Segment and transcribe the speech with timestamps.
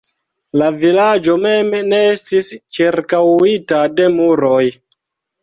[0.59, 4.65] La vilaĝo mem ne estis ĉirkaŭita de muroj.